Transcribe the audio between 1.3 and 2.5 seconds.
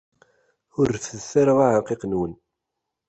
ara aɛenqiq-nwen!